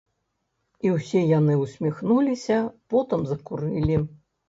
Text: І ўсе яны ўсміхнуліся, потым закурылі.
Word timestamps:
І 0.87 0.93
ўсе 0.95 1.21
яны 1.39 1.59
ўсміхнуліся, 1.65 2.59
потым 2.97 3.31
закурылі. 3.33 4.05